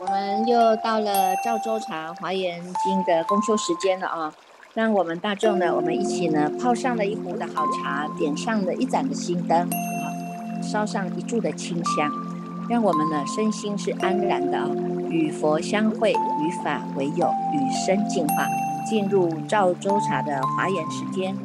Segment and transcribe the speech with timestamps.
[0.00, 4.32] 我们又到了赵州茶华严经的公修时间了啊！
[4.74, 10.04] 让我们大众呢，我们一起呢泡上了一壶的好茶，点上了一盏的心灯啊，
[10.62, 12.10] 烧上一柱的清香，
[12.68, 14.68] 让我们呢身心是安然的啊，
[15.14, 18.46] 与佛相会，与法为友，与生进化，
[18.84, 21.36] 进入赵州茶的华严时间。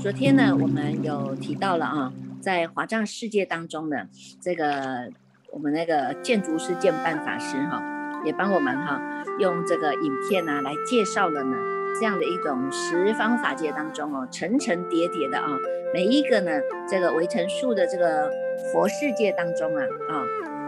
[0.00, 4.08] 昨天呢，我们有提到了啊，在华藏世界当中呢，
[4.40, 5.10] 这个。
[5.54, 7.82] 我们那个建筑师建办法师哈，
[8.24, 8.98] 也帮我们哈
[9.38, 11.54] 用这个影片呢来介绍了呢
[12.00, 15.46] 这样的一种十方法界当中哦层层叠叠的啊
[15.92, 16.52] 每一个呢
[16.88, 18.30] 这个围城树的这个
[18.72, 20.24] 佛世界当中啊啊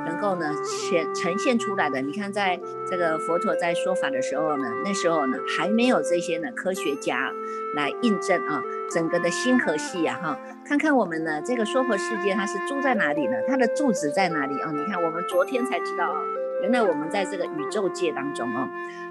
[0.07, 7.33] 能够呢显呈现出来的，你看在这个佛陀在说法的时候呢，那时候呢还没有这些呢科学家
[7.75, 8.63] 来印证啊。
[8.91, 13.33] 整个的星河系呀，哈，看看我们呢，这个娑婆世界它是住在哪里呢？
[13.49, 14.71] 它的住址在哪里啊？
[14.71, 16.21] 你看，我们昨天才知道啊，
[16.63, 18.69] 原来我们在这个宇宙界当中哦，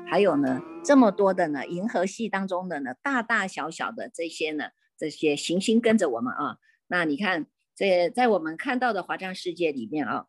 [0.08, 4.66] 还有呢这么多的呢银河系当中的呢大大小小的这些呢
[4.98, 6.58] 这些行星跟着我们啊。
[6.88, 10.25] 那你看，这在我们看到的华藏世界里面啊，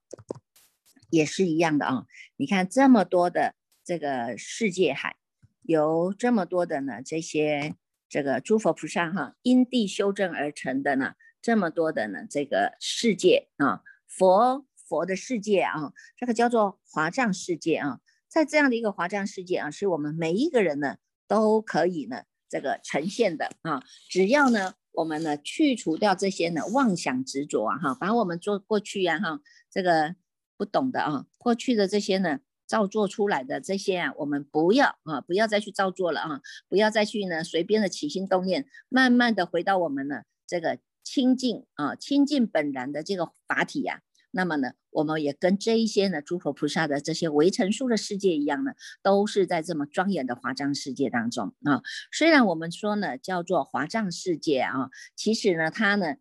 [1.11, 2.07] 也是一样的啊。
[2.37, 5.17] 你看这么多的这个世界海，
[5.63, 7.75] 有这么多的呢这些。
[8.07, 29.41] 这个诸佛菩萨哈因地修正而成的呢，这么多的呢这个世界啊，佛佛的世界啊，这个叫做华藏世界啊，在这样的一个华藏世界啊，是我们每一个人呢都可以呢这个呈现的啊，只要呢我们呢去除掉这些呢妄想执着啊哈，把我们做过去呀哈
[29.73, 30.15] 这个
[30.57, 32.41] 不懂的啊过去的这些呢。
[32.67, 44.01] 造作出来的这些啊，我们不要啊，不要再去造作了啊，不要再去呢随便的起心动念，慢慢的回到我们呢这个清净啊清净本然的这个法体呀。
[44.31, 51.83] 那么呢，我们也跟这一些呢诸佛菩萨的这些围城数的世界一样呢，都是在这么庄严的华藏世界当中啊。
[52.13, 56.17] 虽然我们说呢叫做华藏世界啊，其实呢它呢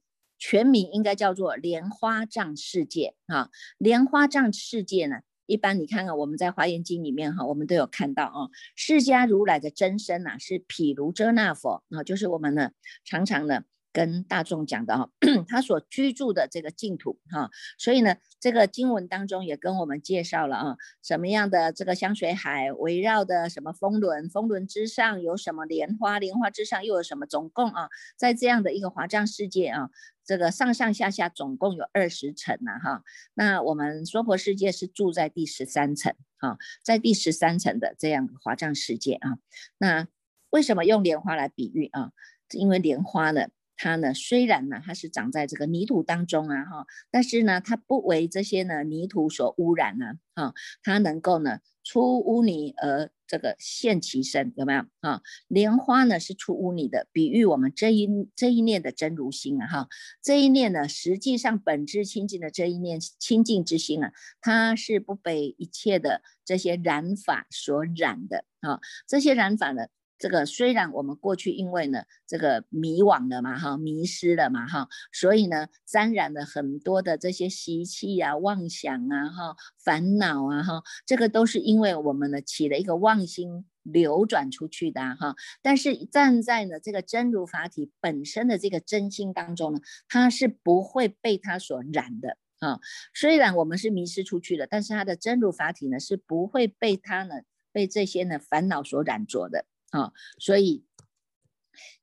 [0.46, 3.50] 全名应该叫做莲花藏世界啊。
[3.78, 5.22] 莲花藏世界呢。
[5.46, 12.74] 一般你看看我们在华严经里面哈，我们都有看到啊，释迦如来的真身呐是毗卢遮那佛啊，就是我们的
[13.06, 15.10] 常常的跟大众讲的哈，
[15.48, 27.88] 他所居住的这个净土哈，所以呢这个经文当中也跟我们介绍了啊，什么样的这个香水海围绕的什么风轮，风轮之上有什么莲花，莲花之上又有什么，总共啊
[28.18, 29.92] 在这样的一个华藏世界啊。
[30.26, 33.04] 这个上上下下总共有二十层呐，哈，
[33.34, 39.38] 那我们娑婆世界是住在第十三层啊，在第十三层的这样华藏世界啊，
[39.78, 40.08] 那
[40.50, 42.12] 为什么用莲花来比喻啊？
[42.52, 43.50] 因为莲花呢，
[43.84, 53.10] 它呢虽然呢它是长在这个泥土当中啊，哈，但是呢它不为这些呢泥土所污染呢，哈，它能够呢出污泥而。
[53.26, 55.24] 这个现其身有没有啊？
[55.48, 59.88] 莲花呢是出污泥的，比喻我们这一这一念的真如心啊哈。
[60.22, 68.80] 这一念呢，实际上本质清净的这一念清净之心啊，它是不被一切的这些染法所染的啊。
[69.08, 69.88] 这些染法呢。
[70.24, 85.36] 这个虽然我们过去因为呢这个迷惘了嘛哈，迷失了嘛哈，所以呢沾染了很多的这些习气啊、妄想啊哈、烦恼啊哈，这个都是因为我们呢起了一个妄心流转出去的哈。
[85.62, 92.80] 但是站在呢这个真如法体本身的这个真心当中呢，它是不会被它所染的啊。
[93.14, 97.42] 虽然我们是迷失出去了，但是它的真如法体呢是不会被它呢
[97.74, 99.66] 被这些呢烦恼所染着的。
[99.94, 100.84] 啊，所以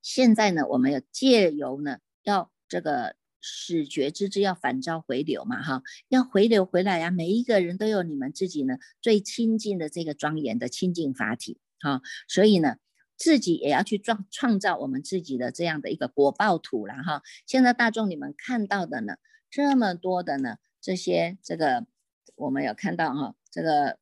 [0.00, 7.10] 现在呢，我们要借由呢，要这个使觉之之要反照回流嘛，哈，要回流回来呀。
[7.10, 12.76] 每一个人都有你们自己呢最亲近的这个庄严的清净法体，哈，所以呢，
[13.16, 17.22] 自己也要去创创造我们自己的这样的一个果报土了，哈。
[17.44, 19.16] 现在大众你们看到的呢，
[19.50, 21.86] 这么多的呢，这些这个
[22.36, 23.98] 我们有看到哈，这个。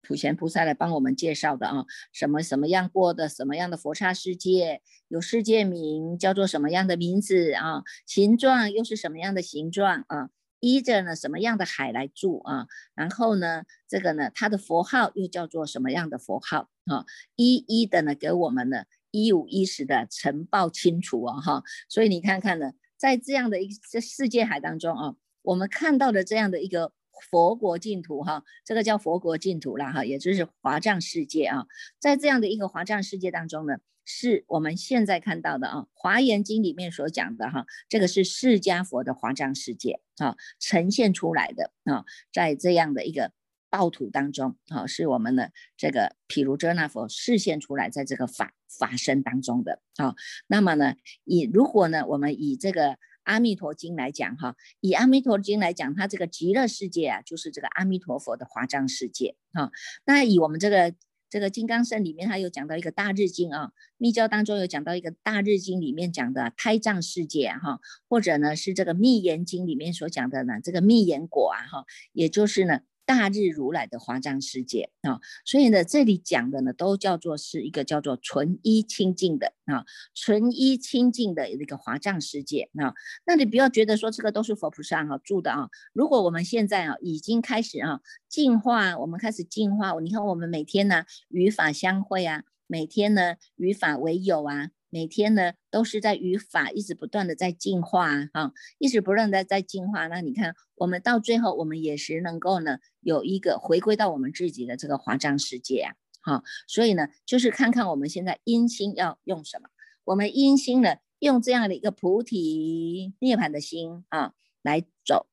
[0.00, 7.82] 普贤菩萨来帮我们介绍的啊，什么什么样过的什么样的佛刹世界，有世界名叫做什么样的名字啊？
[8.06, 10.30] 形状又是什么样的形状啊？
[10.60, 12.66] 依着呢什么样的海来住啊？
[12.94, 17.04] 然后呢，这个呢它的佛号又叫做什么样的佛号啊？
[17.36, 21.62] 一一的呢给我们呢一五一十的呈报清楚啊哈。
[21.88, 26.92] 所以你看看呢，在这样的一个世界海当中啊，我们看到的这样的一个。
[27.30, 31.66] 佛国净土哈，这个叫佛国净土啦哈，也就是华藏世界啊，
[31.98, 43.32] 在这样的一个华藏世界当中呢，是我们现在看到的啊，《华严经》里面所讲的哈，这个是释迦佛的华藏世界啊，呈现出来的啊，在这样的一个
[43.70, 50.14] 道土当中啊，是我们的这个毗卢遮那佛示现出来，在这个法法身当中的啊，
[50.46, 50.94] 那么呢，
[51.24, 52.98] 以如果呢，我们以这个。
[53.28, 59.70] 阿弥陀经来讲哈，以阿弥陀经来讲，它这个极乐世界啊，就是这个阿弥陀佛的华藏世界哈。
[60.06, 60.94] 那以我们这个
[61.28, 72.80] 这个金刚圣里面，它有讲到一个大日经啊，密教当中有讲到一个大日经里面讲的胎藏世界哈，或者呢是这个密言经里面所讲的呢这个密言果啊哈，也就是呢。
[73.08, 82.92] 大日如来的华藏世界啊，所以呢，这里讲的呢，都叫做是一个叫做纯一清净的啊，纯一清净的那个华藏世界啊。
[83.24, 85.70] 那你不要觉得说这个都是佛菩萨哈住的啊。
[85.94, 94.68] 如果我们现在啊已经开始啊进化，我们开始进化，你看我们每天呢与法相会啊，每天呢与法为友啊。
[94.90, 100.06] 每天呢，都是在语法一直不断的在进化啊，一直不断的在进化。
[100.06, 105.94] 那你看，我们到最后，我们也是能够呢，有一个回归到我们自己的这个华藏世界啊。
[106.20, 109.68] 好，所以呢，就是看看我们现在阴心要用什么。
[110.04, 114.32] 我们阴心呢，用这样的一个菩提涅槃的心啊，
[114.62, 115.26] 来走，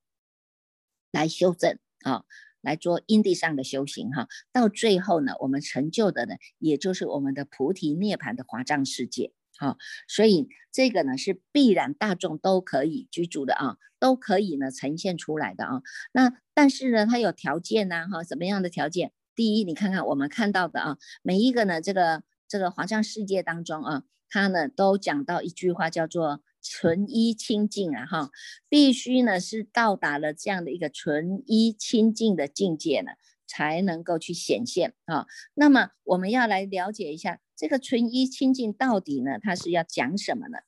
[1.10, 2.24] 来修正啊，
[2.60, 4.28] 来做因地上的修行哈。
[4.52, 9.32] 到最后呢，我们成就的呢，也就是我们的菩提涅槃的华藏世界。
[9.58, 9.76] 好，
[10.08, 15.82] 所以这个呢是必然大众都可以居住的啊，都可以呢呈现出来的啊。
[16.12, 19.12] 那但是呢，它有条件呐，哈，什么样的条件？
[19.34, 28.30] 第一，你看看我们看到的啊，每一个呢，这个这个华藏世界当中啊，它呢都讲到一句话叫做纯一清净啊，哈，
[28.68, 33.12] 必须呢是到达了这样的一个纯一清净的境界呢。
[33.48, 35.28] 才能够去显现啊。
[35.54, 40.58] 那么我们要来了解一下这个纯一清净到底呢，它是要讲什么呢？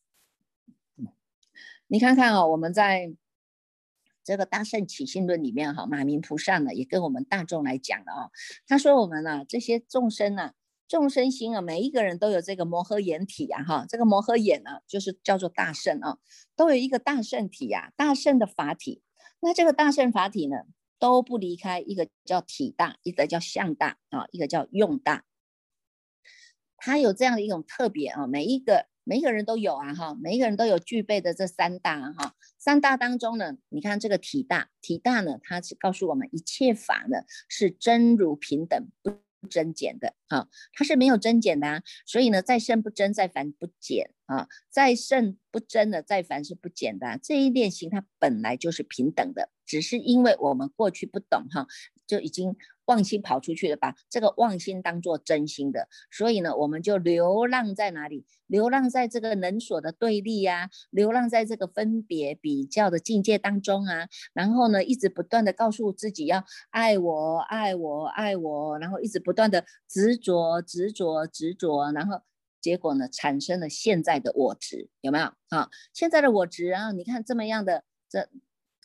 [1.86, 3.14] 你看看啊，我们在
[4.24, 8.30] 这个大圣起信论里面哈，马明菩萨呢也跟我们大众来讲了啊。
[8.66, 10.52] 他说我们呢这些众生呢，
[10.88, 13.86] 众生心啊，每一个人都有这个摩诃眼体啊哈。
[13.88, 16.18] 这个摩诃眼呢，就是叫做大圣啊，
[16.56, 19.02] 都有一个大圣体呀，大圣的法体。
[19.40, 20.56] 那这个大圣法体呢？
[21.00, 25.24] 都不离开一个叫体大，一个叫相大啊，一个叫用大。
[26.78, 32.34] 它有这样的一种特别啊，每一个每一个人都有啊哈，每一个人都有具备的这三大哈。
[32.58, 39.12] 三大当中呢，你看这个体大，体大呢，它是告诉我们一切法呢是真如平等不
[39.48, 41.82] 增减的啊，它是没有增减的啊。
[42.06, 47.18] 所以呢，在生不增，在凡不减啊，再胜不增的，再凡是不减的。
[47.22, 49.50] 这一练习它本来就是平等的。
[49.66, 51.66] 只是因为我们过去不懂哈，
[52.06, 58.24] 就已经妄心跑出去了，把这个妄心当做真心的，所以呢，我们就流浪在哪里？
[58.46, 72.22] 流浪在这个能所的对立呀，流浪在这个分别比较的境界当中啊，然后呢，一直不断的告诉自己要爱我，爱我，爱我，然后一直不断的执着，执着，执着，然后
[72.60, 75.68] 结果呢，产生了现在的我执，有没有啊？
[75.92, 78.28] 现在的我执啊，你看这么样的这。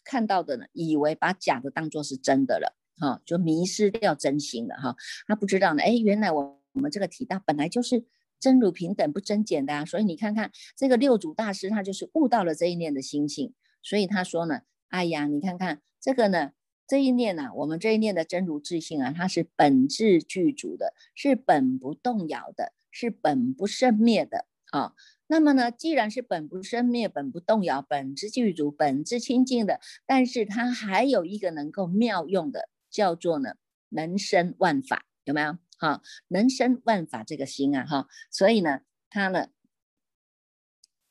[0.06, 4.98] 看到的呢，以为把假的当做是真的了，哈，就迷失掉真心了，哈。
[5.26, 8.04] 他不知道呢，哎，原来我我们这个体大本来就是
[8.38, 9.86] 真如平等不增减的啊。
[9.86, 16.52] 所以你看看这个六祖大师，他就是悟到了这一念的心性，所以他说呢，哎呀，你看看这个呢，
[16.86, 24.94] 这一念呢，我们这一念的真如自性啊，它是本质具足的，是本不动摇的，是本不生灭的啊。
[25.28, 33.56] 那么呢，既然是本不生灭、本不动摇、本质具足、本质清净的，但是它还有一个能够妙用的，叫做呢
[33.90, 35.58] 能生万法，有没有？
[35.78, 39.48] 哈，能生万法这个心啊，哈，所以呢，它呢。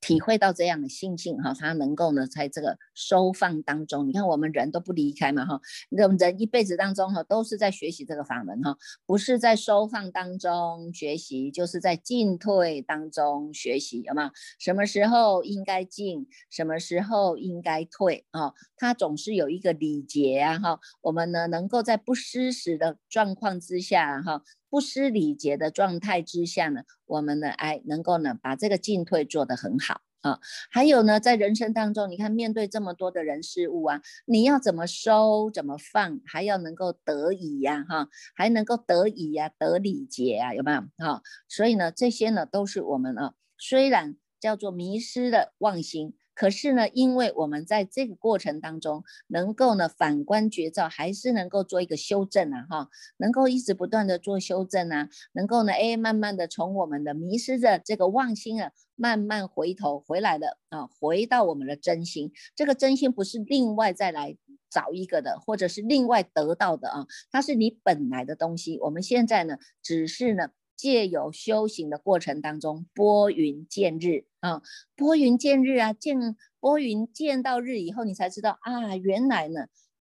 [0.02, 14.32] 体会到这样的心境哈，他能够呢，在这个收放当中，你看我们人都不离开嘛哈，我们人一辈子当中哈，都是在学习这个法门哈，不是在收放当中学习，就是在进退当中学习，有吗？
[14.58, 18.52] 什么时候应该进，什么时候应该退啊？
[18.76, 24.42] 他总是有一个礼节啊哈，我们呢能够在不失时的状况之下哈。
[24.72, 30.40] 不失礼节的状态之下呢，我们呢，哎，能够呢把这个进退做得很好啊。
[30.70, 40.80] 还有呢，在人生当中，你看面对这么多的人事物啊，你要怎么收，怎么放，还要能够得以呀，哈，还能够得以呀，得礼节啊，有没有？
[40.96, 62.32] 哈，所以呢，这些呢都是我们啊，虽然叫做迷失的妄心，可是呢，因为我们在这个过程当中，能够呢反观觉照，还是能够做一个修正啊，哈，能够一直不断的做修正啊，能够呢，哎，慢慢的从我们的迷失的这个妄心啊，慢慢回头回来了啊，回到我们的真心。
[62.54, 64.36] 这个真心不是另外再来
[64.70, 68.78] 找一个的，或者是另外得到的啊，它是你本来的东西。
[68.80, 70.50] 我们现在呢，只是呢。
[70.74, 74.60] 借由修行的过程当中，拨云见日啊，
[74.96, 76.18] 拨云见日啊，见
[76.58, 79.66] 拨云见到日以后，你才知道啊，原来呢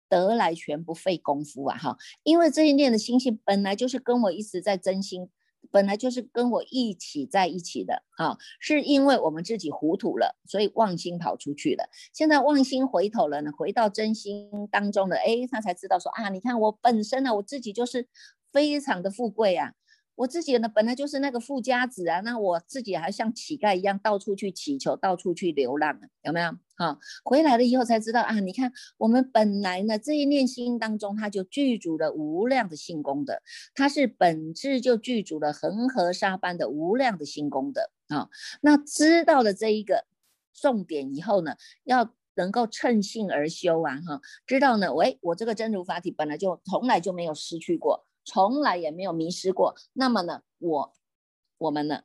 [0.08, 5.30] 得来全不费功夫啊哈，因为这一念的心性本来就是跟我一直在真心，
[5.70, 18.08] 本来就是跟我一起在一起的啊，是因为我们自己糊涂了，所以妄心跑出去了，现在妄心回头了呢，回到真心当中的，哎，他才知道说啊，你看我本身呢，我自己就是
[18.52, 19.72] 非常的富贵啊。
[20.16, 26.50] 我自己呢，本来就是那个富家子啊，那我自己还像乞丐一样到处去乞求，到处去流浪，有没有？
[26.78, 33.40] 哈，回来了以后才知道啊，你看我们本来呢这一念心当中，它就具足了无量的性功德，
[33.74, 38.28] 它是本质就具足了恒河沙般的无量的性功德啊。
[38.60, 40.06] 那知道了这一个
[40.52, 48.06] 重点以后呢，要能够趁性而修啊，哈，知道呢，喂，我这个真如法体本来就从来就没有失去过。
[48.26, 50.92] 从来也没有迷失过，那么呢，我
[51.58, 52.02] 我们呢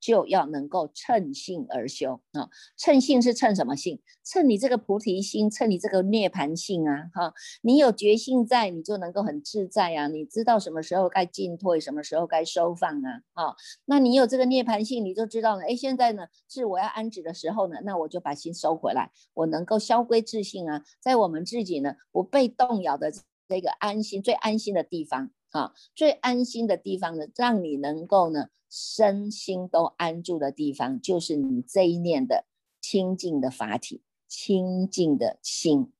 [0.00, 2.50] 就要能够趁性而修啊。
[2.76, 4.02] 趁性是趁什么性？
[4.24, 7.08] 趁你这个菩提心，趁你这个涅盘性啊！
[7.14, 10.08] 哈，你有觉性在，你就能够很自在啊。
[10.08, 13.22] 你知道什么时候该进退，什么时候该收放啊？
[13.34, 13.54] 啊，
[13.84, 15.62] 那你有这个涅盘性，你就知道了。
[15.62, 23.12] 哎，现在呢是我要安止的时候呢，那我就把心收回来，我能够消归自性啊，在我们自己呢不被动摇的
[23.48, 25.30] 这个安心最安心的地方。
[25.52, 32.46] 啊，最安心的地方呢，让你能够呢身心都安住的地方，就是你这一念的
[32.80, 35.92] 清净的法体，清净的心。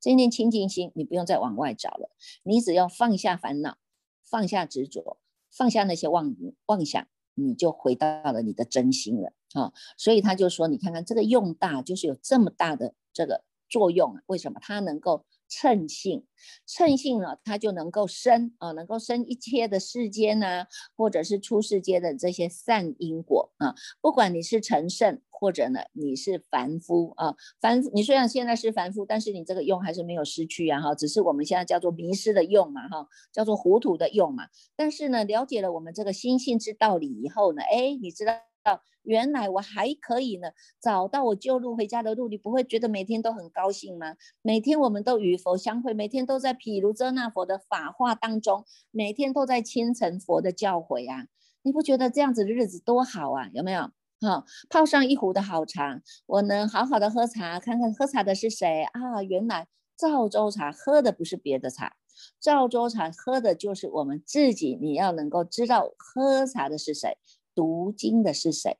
[0.00, 2.10] 这一念清净心，你不用再往外找了，
[2.44, 3.78] 你只要放下烦恼，
[4.22, 5.18] 放下执着，
[5.50, 9.32] 放下那些妄妄想，你就回到了你的真心了。
[9.54, 14.22] 啊，所以他就说，你看看这个用大，就是有这么大的这个作用啊？
[14.26, 15.24] 为什么它能够？
[15.52, 16.24] 称性，
[16.66, 20.64] 称性呢，它就能够生啊，能够生一切的世间呢，
[20.96, 23.74] 或者是出世间的这些善因果啊。
[24.00, 34.44] 不管你是成圣，或者呢你是凡夫啊，凡你虽然现在是凡夫，但是你这个用还是没有失去啊哈，只是我们现在叫做迷失的用嘛哈，叫做糊涂的用嘛。
[34.74, 38.51] 但是呢，了解了我们这个心性之道理以后呢，哎，你知道。
[38.62, 40.48] 到原来我还可以呢，
[40.80, 44.14] 找到我旧路回家的路，你不会觉得每天都很高兴吗？
[44.42, 51.26] 每天我们都与佛相会，每天都在毗卢遮那佛的法化当中，每天都在清晨佛的教诲啊，
[51.62, 53.50] 你不觉得这样子的日子多好啊？
[53.52, 53.90] 有没有？
[54.20, 59.20] 哈，泡上一壶的好茶，我能好好的喝茶，看看喝茶的是谁啊？
[59.24, 59.66] 原来
[59.96, 61.96] 赵州茶喝的不是别的茶，
[62.40, 64.78] 赵州茶喝的就是我们自己。
[64.80, 67.18] 你要能够知道喝茶的是谁。
[67.54, 68.78] 读经的是谁？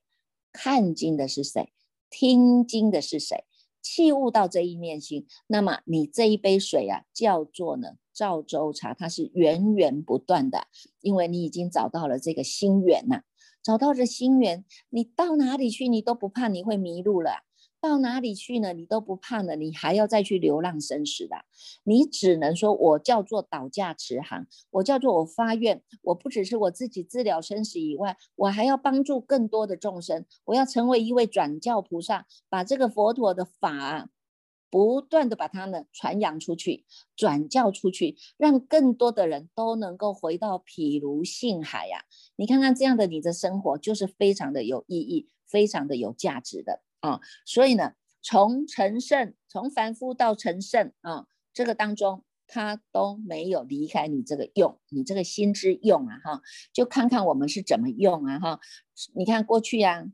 [0.53, 1.73] 看经的是谁？
[2.11, 3.45] 听经的是谁？
[3.81, 10.69] 器物到这一念心，那么你这一杯水啊，叫做呢赵州茶，它是源源不断的，
[11.01, 13.23] 因为你已经找到了这个心源呐，
[13.63, 17.43] 找到这心源，你到哪里去，你都不怕你会迷路了。
[17.83, 18.73] 到哪里去呢？
[18.73, 21.35] 你都不怕呢，你还要再去流浪生死的？
[21.83, 34.09] 你只能说，我叫做倒驾慈航，我叫做我发愿，我不只是我自己治疗生死以外，我还要帮助更多的众生，我要成为一位转教菩萨，把这个佛陀的法
[34.71, 36.85] 不断的把它呢传扬出去，
[37.17, 42.05] 转教出去，让更多的人都能够回到毗卢性海呀！
[42.37, 46.81] 你看看这样的你的生活，就是非常的有意义，非常的有价值的。
[47.03, 56.43] 啊，所以呢，从成圣，从凡夫到成圣啊，这个当中他都没有离开你这个用，你这个心之用啊，哈，
[56.73, 58.61] 就看看我们是怎么用啊，哈，
[59.15, 60.05] 你看过去呀，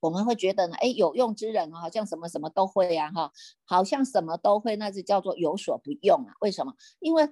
[0.00, 3.32] 我们会觉得呢，哎，有用之人好像什么什么都会呀，哈，
[3.64, 6.74] 好像什么都会，那就叫做有所不用啊，为什么？
[7.00, 7.30] 因为。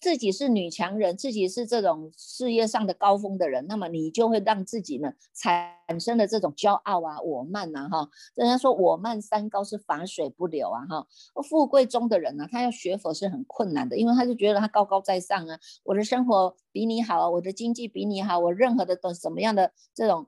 [0.00, 8.10] 自己是女强人，自己是这种事业上的高峰的人，那么你就会让自己呢产生了这种骄傲啊、我慢啊，哈。
[8.34, 11.06] 人家说我慢三高是法水不流啊，哈。
[11.48, 20.26] 富贵中的人呢，他要学佛是很困难的，因为他就觉得他高高在上啊，我的生活比你好啊，我的经济比你好，我任何的都什么样的这种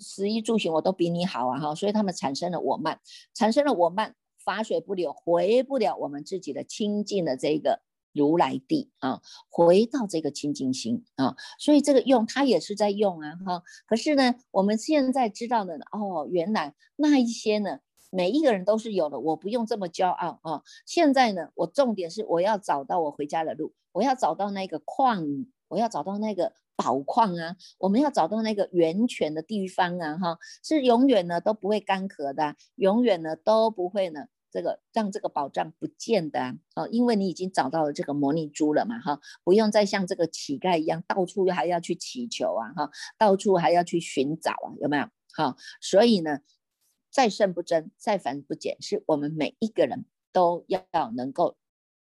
[0.00, 1.74] 食衣住行我都比你好啊，哈。
[1.76, 2.98] 所以他们产生了我慢，
[3.32, 7.82] 产生了我慢，法水不流，回不了我们自己的清净的这个。
[8.12, 13.62] 如来地啊，回到这个清净心啊，所以这个用它也是在用啊哈。
[13.86, 17.78] 可是呢，我们现在知道的哦，原来那一些呢
[18.10, 20.62] 每一个人都是有的，我不用这么骄傲啊。
[20.84, 36.38] 现在呢，我重点是我要找到我回家的路，我要找到那个矿，我要找到那个宝矿啊，我们要找到那个源泉的地方啊，哈，是永远呢都不会干涸的，永远呢都不会呢这个让这个宝藏不见的
[36.74, 45.08] 啊，因为你已经找到了这个魔力珠了嘛，哈，不用再像这个乞丐一样到处还要去祈求啊，哈，到处还要去寻找啊，有没有？
[45.34, 46.40] 哈，所以呢。
[47.14, 50.82] 再胜不争，再凡不减，是我们每一个人都要
[51.14, 51.58] 能够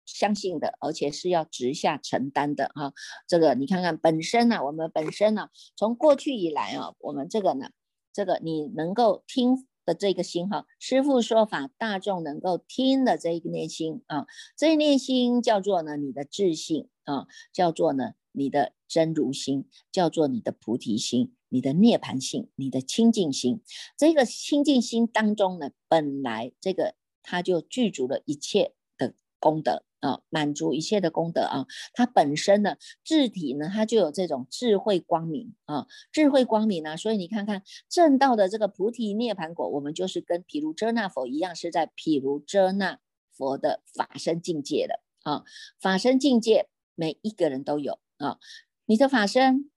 [0.05, 2.93] 相信的，而且是要直下承担的哈。
[3.27, 7.71] 这个你看看本身呢，我们本身呢，从过去以来啊，我们这个呢，
[8.13, 21.33] 这个你能够听的这个心哈，师父说法，大众能够听的这一个念心啊，这一念心叫做呢你的自性啊，叫做呢你的真如心，叫做你的菩提心。
[21.51, 23.63] 你的涅槃性，你的清净心，
[23.97, 26.93] 这个清净心当中呢，本来这个
[27.23, 31.65] 它就具足了一切的功德啊，满足一切的功德啊。
[31.93, 42.99] 它本身呢，智体呢，它就有这种智慧光明啊，智慧光明呢，所以你看看正道的这个菩提涅槃果，我们就是跟毗卢遮那佛一样，是在毗卢遮那
[43.31, 45.43] 佛的法身境界的啊，
[45.79, 48.39] 法身境界每一个人都有啊，
[48.85, 49.69] 你的法身。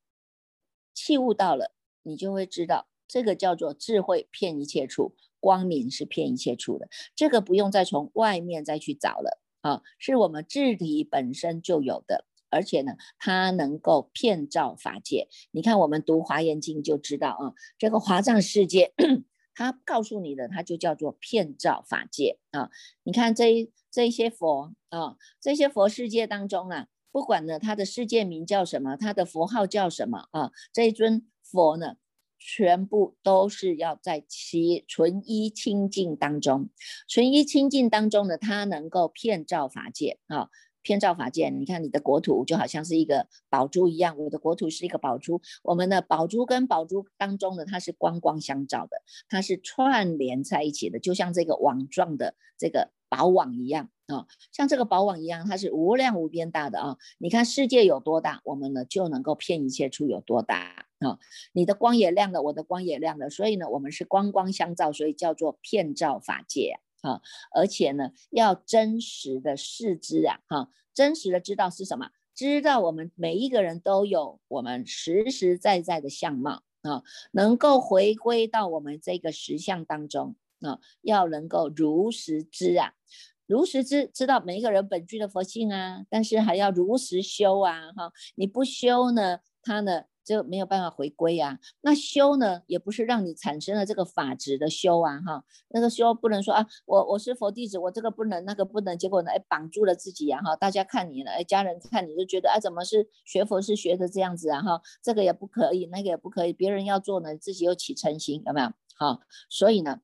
[0.95, 6.87] 器悟到了，你就会知道，这个叫做智慧骗一切处，光明是骗一切处的。
[7.17, 15.28] 这个不用再从外面再去找了啊，是我们智体本身就有的，而且呢，它能够骗照法界。
[15.50, 18.92] 你看，我们读华严经就知道啊，这个华藏世界，
[19.54, 22.71] 它告诉你的，它就叫做骗照法界啊。
[23.04, 26.88] 你看这这一些佛啊，这些佛世界当中啊。
[27.12, 30.50] 不管呢，它的世界名叫什么，它的佛号叫什么啊？
[30.73, 31.97] 这一尊佛呢，
[32.45, 36.71] 全部都是要在其纯一清净当中，
[37.09, 40.51] 纯一清净当中呢，它能够遍照法界啊，
[40.83, 41.51] 遍照法界。
[41.51, 53.88] 你看你的国土就好像是一个宝珠一样，我的国土是一个宝珠，我们的宝珠跟宝珠当中呢，它是光光相照的，它是串联在一起的，就像这个网状的这个宝网一样。
[54.07, 56.99] 啊，像这个宝网一样，它是无量无边大的啊！
[57.19, 61.19] 你看世界有多大，我们呢就能够骗一切处有多大啊！
[61.53, 67.23] 你的光也亮了，我的光也亮了，所以呢，我们是光光相照，所以叫做骗照法界啊！
[67.55, 72.11] 而且呢，要真实的视之啊，哈，真实的知道是什么？
[72.35, 82.95] 知道我们每一个人都有我们实实在在的相貌啊，能够回归到我们这个实相当中啊，要能够如实知啊。
[83.53, 91.59] 如实知知道每一个人本具的佛性啊，但是还要如实修啊，哈，你不修呢，他呢就没有办法回归啊。
[91.83, 108.73] 那修呢，也不是让你产生了这个法执的修啊，哈，那个修不能说啊，我我是佛弟子，我这个不能那个不能，结果呢，哎，绑住了自己呀，哈，大家看你了，哎，家人看你就觉得，哎，怎么是学佛是学的这样子啊，哈，这个也不可以，那个也不可以，别人要做呢，自己又起嗔心，有没有？
[108.97, 110.01] 好，所以呢。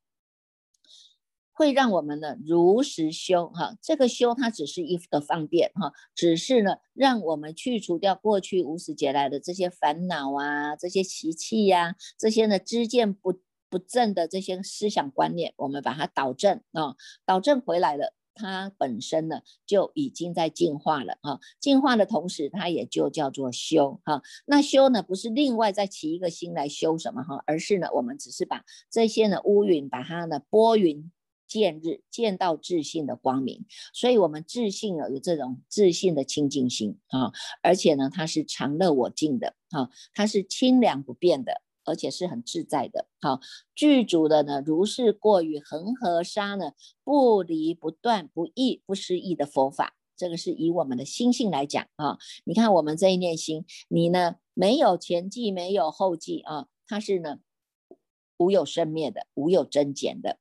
[1.59, 16.95] 会让我们呢如实修哈，这个修它只是一个方便哈，只是呢让我们去除掉过去无始劫来的这些烦恼啊，这些习气呀，这些呢知见不不正的这些思想观念，我们把它导正啊，
[17.27, 24.23] 导正回来了，它本身呢就已经在进化了啊，进化的同时，它也就叫做修哈。
[24.47, 31.11] 那修呢不是另外再起一个心来修什么哈，而是呢我们只是把这些呢乌云把它呢拨云。
[31.49, 37.33] 见日见到自信的光明，所以我们自信啊有这种自信的清净心啊，
[37.63, 43.09] 而且呢它是常乐我净的啊，它是清凉不变的，而且是很自在的。
[43.21, 43.41] 好，
[43.75, 52.19] 具足的呢如是过于恒河沙呢不离不断不异不失意的佛法，这个是以我们的心性来讲啊。
[52.45, 57.39] 你看我们这一念心，你呢没有前际没有后际啊，它是呢
[58.37, 60.39] 无有生灭的，无有增减的。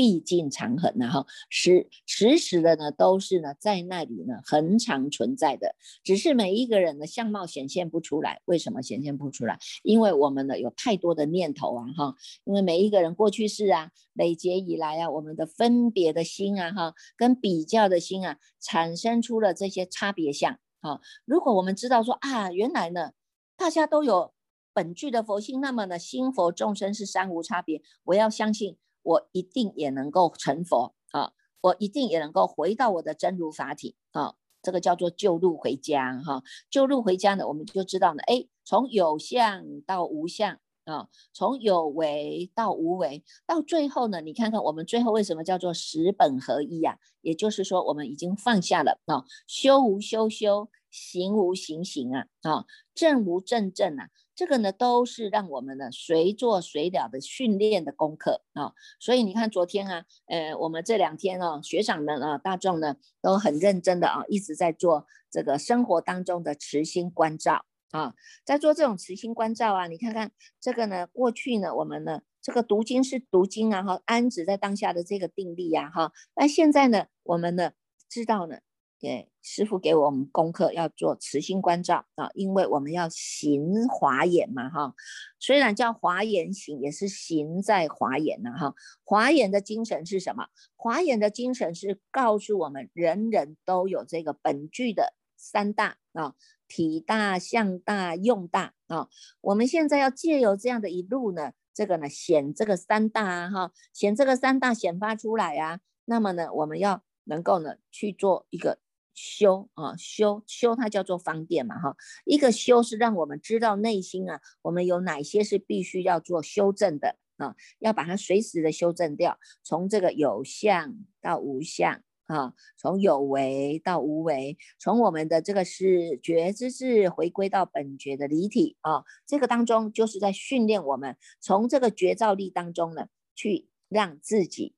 [0.00, 8.40] 毕竟长恒呐哈，时时时的呢都是呢在那里呢恒常存在的，只是每一个人的相貌显现不出来。
[8.46, 9.58] 为什么显现不出来？
[9.82, 21.02] 因为我们呢有太多的念头啊哈，因为每一个人过去式啊累劫以来啊，我们的分别的心啊哈，跟比较的心啊，产生出了这些差别相啊。
[21.26, 23.12] 如果我们知道说啊，原来呢
[23.54, 24.32] 大家都有
[24.72, 28.78] 本具的佛性，那么呢心佛众生是三无差别，我要相信。
[29.02, 31.32] 我一定也能够成佛啊！
[31.60, 34.34] 我一定也能够回到我的真如法体啊！
[34.62, 36.42] 这个叫做救路回家哈。
[36.70, 46.98] 救路回家呢，我们就知道呢，哎，从有相到无相啊，从有为到无为，到最后呢，你看看我们最后为什么叫做十本合一呀？
[47.20, 54.08] 也就是说，我们已经放下了啊，修无修修，行无行行啊，啊，正无正正啊，
[54.40, 58.72] 这个呢都是让我们呢随做随了的训练的功课啊。
[58.98, 67.66] 所以你看昨天啊，呃，我们这两天啊，学长们啊，大众呢都很认真的啊，一直在做这个生活当中的慈心关照。
[67.90, 77.72] 啊，在做这种慈心关照啊，你看看这个呢，过去呢，我们呢，这个读经是读经啊，哈，安止在当下的这个定力呀，哈，那现在呢，我们呢，
[78.08, 78.60] 知道呢，
[79.00, 84.94] 对，师傅给我们功课要做慈心关照啊，因为我们要行华严嘛，哈，
[85.38, 90.48] 虽然叫华严行，也是行在华严呢，哈，华严的精神是什么？
[90.76, 96.34] 华严的精神是告诉我们，人人都有这个本具的三大啊。
[96.72, 99.08] 体大、相大、用大啊！
[99.40, 105.80] 我们现在要借由这样的一路呢，这个呢显这个三大啊哈，显这个三大显发出来啊。
[106.04, 108.78] 那么呢，我们要能够呢去做一个
[109.20, 111.94] 修啊，修修它叫做方便嘛哈。
[112.24, 122.02] 一个修是让我们知道内心啊，我们有哪些是必须要做修正的啊，要把它随时的修正掉，从这个有相到无相。
[122.26, 134.76] 啊，从有为到无为，从我们的这个是觉之智回归到本觉的离体啊，这个当中就是在训练我们从这个觉照力当中呢，去让自己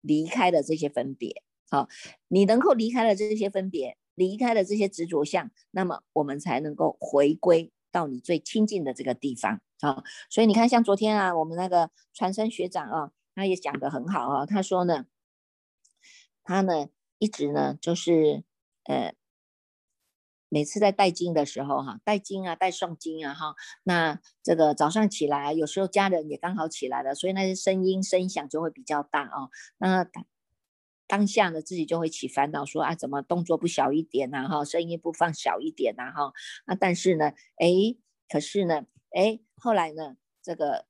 [0.00, 1.42] 离开了这些分别。
[1.70, 1.88] 好，
[2.28, 10.02] 你能够离开了这些分别，离开了这些执着相，那么我们才能够回归到你最亲近的这个地方啊。
[10.30, 15.06] 所以你看，像昨天啊，我们那个传声学长啊，他也讲得很好啊，他说呢。
[16.50, 18.42] 他呢，一直呢，就是
[18.84, 19.12] 呃，
[20.48, 29.50] 每次在带经的时候，哈，带经啊，带诵经啊，哈，那这个早上起来，有时候家人也刚好起来了，所以那些声音声响就会比较大哦。
[29.76, 30.06] 那
[31.08, 36.32] 当下呢，自己就会起烦恼，说啊，怎么动作不小一点呐，哈，声音不放小一点呐，哈。
[36.66, 37.96] 那但是呢，哎，
[38.28, 40.84] 可是呢，哎，后来呢，这个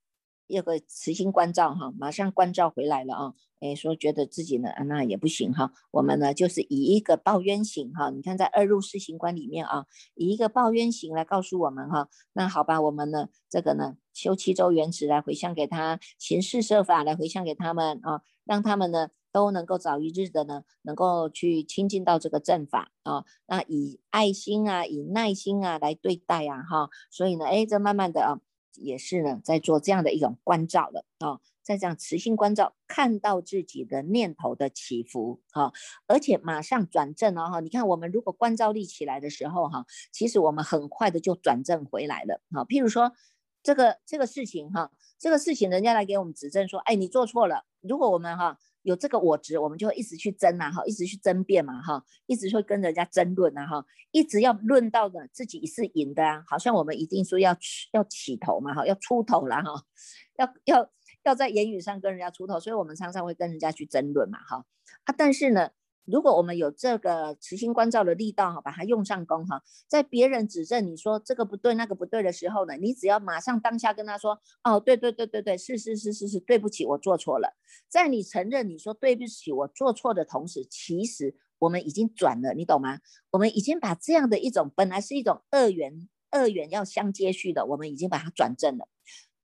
[0.48, 3.34] 有个慈心关照，哈，马上关照回来了啊。
[3.60, 5.72] 哎，说觉得自己呢，啊，那也不行哈。
[5.90, 8.08] 我们呢，就是以一个报冤行哈。
[8.10, 12.08] 你看，在二入四行观里面啊，以一个报冤行来告诉我们哈。
[12.34, 23.24] 那好吧，我们呢，这个呢，修七周原子来回向给他，行四摄法来回向给他们啊，让他们呢都能够早一日的呢，能够去亲近到这个正法啊。
[23.46, 26.90] 那以爱心啊，以耐心啊来对待啊哈。
[27.08, 28.40] 所以呢，哎，这慢慢的啊，
[28.74, 31.38] 也是呢，在做这样的一种关照了啊。
[31.62, 35.72] 在这样慈心关照，看到自己的念头的起伏，哈，
[36.08, 43.12] 而且马上转正哦，哈，你看我们如果关照力起来的时候，哈，其实我们很快的就转正回来了，哈，譬如说
[43.62, 48.58] 这个这个事情，哈，这个事情人家来给我们指正说，哎，你做错了，如果我们哈。
[48.88, 57.54] 有这个我执，我们就会一直去争啊，哈，一直去争辩嘛，哈，一直会跟人家争论啊，哈，一直要论到的自己是赢的啊，好像我们一定说要
[57.92, 59.84] 要起头嘛，哈，要出头了哈，
[60.38, 60.90] 要要
[61.24, 64.64] 要在言语上跟人家出头，所以我们常常会跟人家去争论嘛，哈，
[65.04, 65.70] 啊，但是呢。
[66.10, 77.56] 如果我们有这个慈心关照的力道哈，把它用上功哈，在别人指正你说这个不对那个不对的时候呢，你只要马上当下跟他说，哦，对对对对对，是是是是是，对不起，我做错了。
[77.88, 82.98] 在你承认你说对不起我做错的同时，其实我们已经转了，你懂吗？
[83.30, 88.88] 我们已经把这样的一种本来是一种二元二元要相接续的，我们已经把它转正了。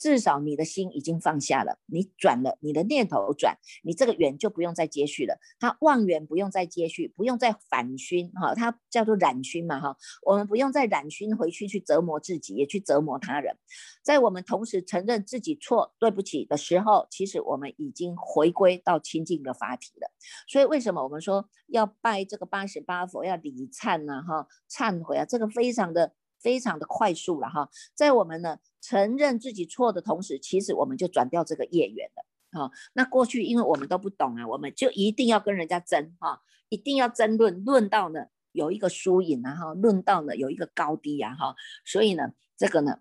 [0.04, 5.38] 至少你的心已经放下了，你转了，你的念头转，你这个缘就不用再接续了。
[5.58, 9.96] 它望缘不用再接续，不用再反熏哈，它叫做染熏嘛哈。
[10.26, 13.56] 我们不用再染熏回去去折磨自己，也去折磨他人。
[14.02, 20.12] 在我们同时承认自己错，对不起的时候，其实我们已经回归到清净的法体了。
[20.46, 24.22] 所以为什么我们说要拜这个八十八佛，要礼忏呢？
[24.22, 26.12] 哈，忏悔啊，这个非常的。
[26.44, 32.70] 非常的快速了哈，在我们呢承认自己错的同时，其实我们就转掉这个业缘了哈。
[32.92, 41.54] 那过去因为我们都不懂啊，我们就一定要跟人家争哈，一定要争论，论到呢有一个输赢啊哈，论到呢有一个高低呀哈。
[41.86, 42.98] 所以呢，这个呢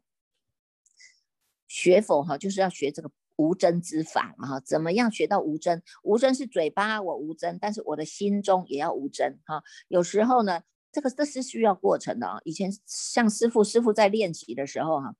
[1.67, 4.61] 学佛哈就是要学这个无争之法哈。
[4.61, 5.81] 怎么样学到无争？
[6.01, 9.61] 无争是嘴巴我无争，但是我的心中也要无争哈。
[9.89, 10.61] 有时候呢。
[10.93, 12.39] 这个这是需要过程的啊！
[12.45, 15.15] 以前像师傅，师傅在练习的时候哈，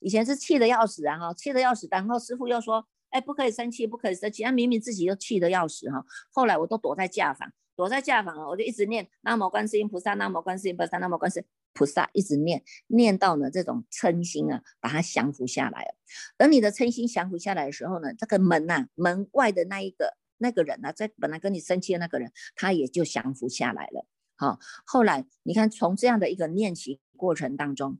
[0.00, 6.02] 以前是气得要死啊哈，气得要死，然后师傅又说，哎，不可以生气，不可以生气，他明明自己又气得要死哈。
[6.32, 15.94] 后来我都躲在架房，躲在架房啊，我就一直念南无观世音菩萨，南无观世音菩萨，南无观世，菩萨一直念念到呢这种嗔心啊，把它降服下来。
[16.38, 24.06] 等你的嗔心降服下来的时候呢，这个门呐，门外的那一个那个人啊，在本来跟你生气的那个人，他也就降服下来了。
[24.38, 27.98] 好，后来你看从这样的一个练习过程当中，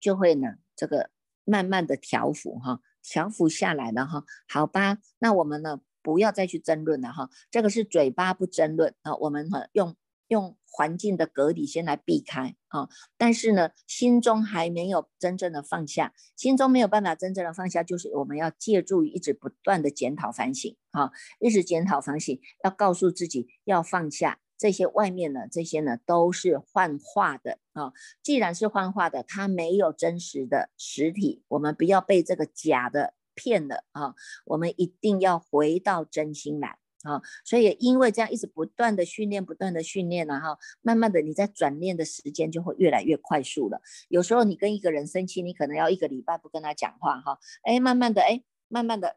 [0.00, 1.10] 就会呢这个
[1.44, 4.24] 慢慢的调服哈，调服下来了哈。
[4.48, 9.94] 好吧，那我们呢不要再去争论了哈，这个是嘴巴不争论啊，我们呢用。
[10.30, 27.92] 用环境的隔离先来避开啊，但是呢，心中还没有真正的放下，心中没有办法真正的放下，就是我们要借助于一直不断的检讨反省啊，一直检讨反省，要告诉自己要放下这些外面的这些呢都是幻化的啊，
[28.22, 36.76] 既然是幻化的，它没有真实的实体，我们不要被这个假的骗了啊，我们一定要回到真心来。
[37.02, 43.80] 啊，所以因为这样一直不断的训练，不断的训练，然后慢慢的你在转念的时间就会越来越快速了。
[44.10, 49.16] 有时候你跟一个人生气，你可能要一个礼拜不跟他讲话，哈，哎，慢慢的，哎，慢慢的。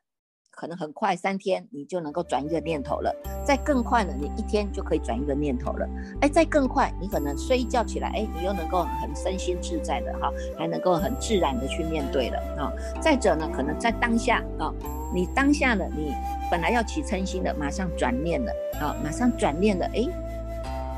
[0.56, 3.13] 可能很快三天你就能够转一个念头了，
[3.44, 5.88] 再更快呢，你一天就可以转一个念头了。
[6.22, 12.72] 哎，再更快，你可能睡一觉起来，哎，你又能够很身心自在的哈，还能够很自然的去面对了啊。
[13.02, 14.72] 再者呢，可能在当下啊，
[15.13, 16.13] 你当下呢，你
[16.52, 19.86] 本来要起嗔心的，马上转念了啊，马上转念了。
[19.88, 20.08] 哎，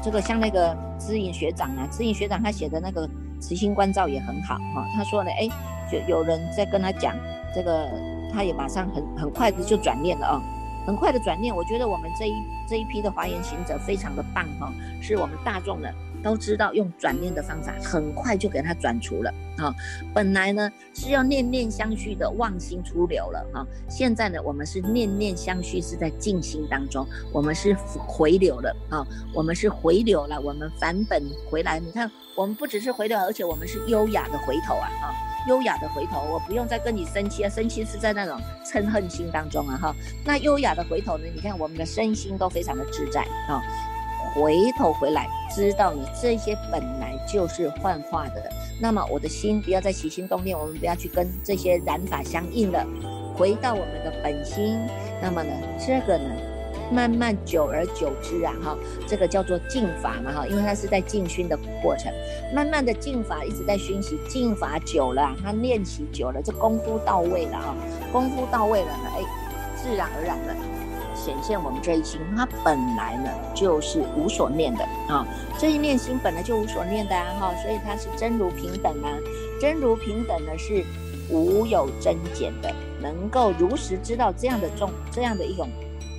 [0.04, 4.86] 这个像那个知影学长啊，知影学长他写的那个慈心关照也很好哈。
[4.96, 5.48] 他说呢，哎，
[5.90, 7.16] 就有人在跟他讲
[7.54, 7.90] 这个。
[8.36, 10.42] 他也马上很很快的就转念了啊，
[10.86, 11.56] 很快的转念。
[11.56, 12.34] 我觉得我们这一
[12.68, 14.70] 这一批的华严行者非常的棒哈，
[15.02, 15.90] 是我们大众的
[16.26, 19.72] 都知道用转念的方法，很快就给他转除了啊。
[20.12, 31.80] 本来呢是要念念相续的妄心出流了哈，现在呢我们是念念相续是在静心当中，我们是回流了啊，我们是回流了，我们返本回来。
[31.80, 35.14] 你看，我们不只是回流，而且我们是优雅的回头啊啊。
[35.48, 38.36] 优雅的回头，我不用再跟你生气啊，生气是在那种
[38.66, 39.96] 嗔恨心当中啊，哈。
[40.26, 41.26] 那优雅的回头呢？
[41.36, 43.62] 你看我们的身心都非常的自在啊。
[44.36, 52.86] 回头回来，知道你这些本来就是幻化的，那么我的心不要再起心动念，我们不要去跟这些染法相应了，
[53.36, 54.78] 回到我们的本心。
[55.22, 56.30] 那么呢，这个呢？
[56.92, 62.14] 慢慢久而久之啊，哈，这个叫做静法嘛，哈，因为它是在静熏的过程，
[62.54, 67.76] 慢慢的静法一直在熏习，静法久了，他练习久了，这功夫到位了啊，
[68.12, 69.22] 功夫到位了呢，哎，
[69.76, 70.54] 自然而然的
[71.16, 75.26] 显现我们这一心，它本来呢就是无所念的啊，
[75.58, 79.10] 这一念心本来就无所念的啊，哈，所以它是真如平等啊，
[79.60, 80.84] 真如平等呢是
[81.30, 85.70] 无有增减的，能够如实知道这样的众这样的一种。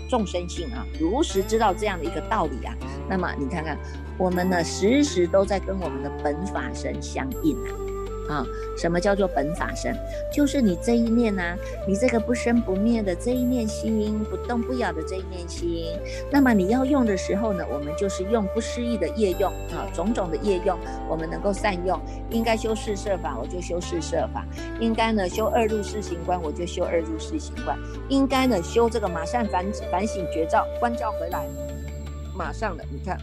[0.09, 2.73] 众生性啊，如实知道这样的一个道理啊，
[3.09, 3.77] 那么你看看，
[4.17, 7.75] 我们呢时时都在跟我们的本法身相应啊。
[8.29, 8.45] 啊，
[8.77, 9.97] 什么叫做本法身？
[10.33, 15.87] 就是你这一念呐，你这个不生不灭的这一念心，不动不摇的这一念心。
[16.31, 20.77] 那么你要用的时候呢，我们就是用不失意的业用啊，种种的业用，
[21.09, 22.01] 我们能够善用。
[22.31, 24.43] 应该修四摄法，我就修四摄法；
[24.81, 27.77] 应该呢修二入四行观，我就修二入四行观；
[28.09, 31.47] 应该呢修这个马上反反省觉照关照回来，
[32.37, 33.17] 马上的，你看。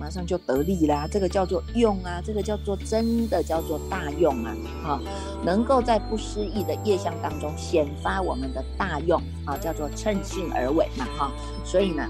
[0.00, 5.00] 马上就得力啦，这个叫做用啊，这个叫做真的叫做大用啊，哈，
[5.44, 11.30] 能够在不失意的业相当中显发我们的大用啊，叫做趁性而为嘛，哈，
[11.66, 12.08] 所以呢，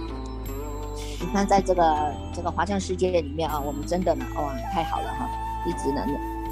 [1.21, 5.29] 你看在这个这个华藏世界里面啊，我们真的呢，哇，太好了哈，
[5.67, 6.07] 一直能，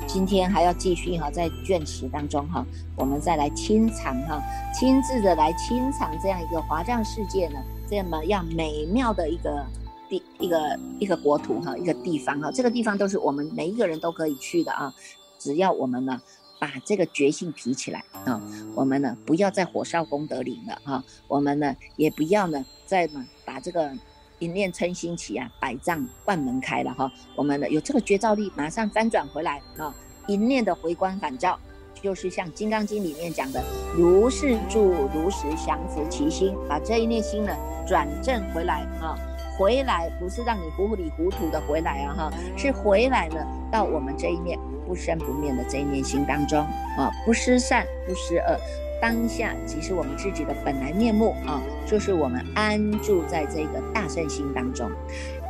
[0.09, 4.43] 今天还要继续哈，在卷池当中哈，我们再来清场哈，
[4.75, 9.65] 亲自的来清场这样一个华藏世界呢，这么样美妙的一个。
[10.09, 14.93] 地一个一个国土哈，一个地方哈，这个地方都是我们每一个人都可以去的啊。
[15.39, 16.21] 只要我们呢
[16.59, 18.43] 把这个决心提起来啊，
[18.75, 23.93] 我们呢不要再火烧功德林了哈，我们呢也不要呢再嘛把这个
[24.41, 27.11] 一念嗔心起啊，百丈万门开了哈。
[27.37, 29.95] 我们呢有这个觉照力，马上翻转回来啊，
[30.27, 31.59] 一念的回光返照，
[32.03, 33.63] 就是像《金刚经》里面讲的，
[33.97, 37.55] 如是住，如实降伏其心，把这一念心呢
[37.87, 39.15] 转正回来啊。
[39.59, 46.61] 回来不是让你糊里糊涂的回来啊哈，是回来了到我们这一面不生不灭的这一念心当中
[46.97, 48.57] 啊，不失善不失恶，
[49.03, 54.89] 当下即是我们自己的本来面目啊，就是我们安住在这个大圣心当中，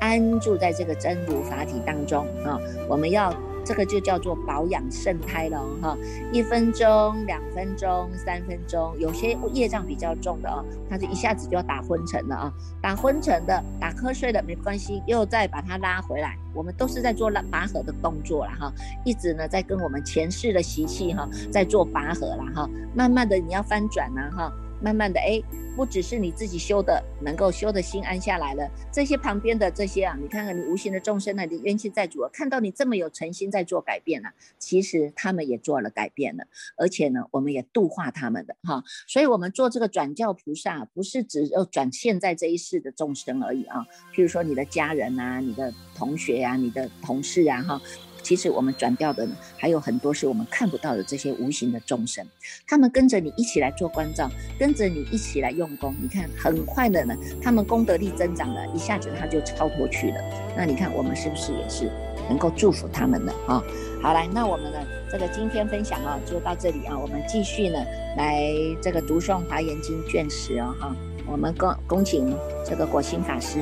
[0.01, 3.31] 安住在这个真如法体当中啊，我们要
[3.69, 5.95] 这个就叫做保养肾胎了哈。
[6.33, 12.53] 一分钟、两分钟、三分钟，有些业障比较重的啊，它就一下子就要打昏沉了啊。
[12.81, 16.35] 打昏沉的、打瞌睡的没关系，又再把它拉回来。
[16.55, 18.73] 我们都是在做拉拔河的动作了哈，
[19.05, 22.67] 一直呢在跟我们前世的习气哈在做拔河了哈。
[22.95, 25.43] 慢慢的你要翻转了哈，慢慢的哎。
[25.77, 36.43] 不只是你自己修的，能够修的心安下来了，这些旁边的这些啊，你看看你无形的众生呢，你冤亲债主啊，看到你这么有诚心在做改变呢，其实他们也做了改变了，
[36.77, 47.81] 而且呢，我们也度化他们的哈，所以我们做这个转教菩萨，不是只有转现在这一世的众生而已啊，譬如说你的家人啊，你的同学呀，你的同事啊，哈。
[48.29, 52.23] 其实我们转掉的呢，还有很多是我们看不到的这些无形的众生，
[52.67, 55.95] 他们跟着你一起来做关照，跟着你一起来用功。
[55.99, 60.21] 你看，很快的呢，他们功德力增长了，一下子他就超脱去了。
[60.55, 61.91] 那你看，我们是不是也是
[62.29, 63.65] 能够祝福他们的啊？
[64.03, 64.79] 好，来，那我们呢，
[65.11, 67.79] 这个今天分享啊，就到这里啊，我们继续呢，
[68.19, 70.95] 来这个读诵华严经卷十哦，哈，
[71.27, 73.61] 我们恭恭请这个果心法师。